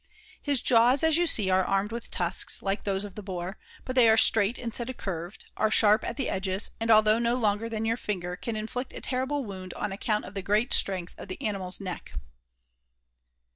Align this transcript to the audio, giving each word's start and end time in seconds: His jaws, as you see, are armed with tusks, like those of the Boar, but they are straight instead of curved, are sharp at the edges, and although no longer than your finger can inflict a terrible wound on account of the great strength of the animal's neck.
His 0.41 0.63
jaws, 0.63 1.03
as 1.03 1.17
you 1.17 1.27
see, 1.27 1.51
are 1.51 1.63
armed 1.63 1.91
with 1.91 2.09
tusks, 2.09 2.63
like 2.63 2.85
those 2.85 3.05
of 3.05 3.13
the 3.13 3.21
Boar, 3.21 3.59
but 3.85 3.95
they 3.95 4.09
are 4.09 4.17
straight 4.17 4.57
instead 4.57 4.89
of 4.89 4.97
curved, 4.97 5.45
are 5.55 5.69
sharp 5.69 6.03
at 6.03 6.17
the 6.17 6.27
edges, 6.27 6.71
and 6.79 6.89
although 6.89 7.19
no 7.19 7.35
longer 7.35 7.69
than 7.69 7.85
your 7.85 7.97
finger 7.97 8.35
can 8.35 8.55
inflict 8.55 8.93
a 8.93 9.01
terrible 9.01 9.45
wound 9.45 9.75
on 9.75 9.91
account 9.91 10.25
of 10.25 10.33
the 10.33 10.41
great 10.41 10.73
strength 10.73 11.13
of 11.19 11.27
the 11.27 11.39
animal's 11.39 11.79
neck. 11.79 12.13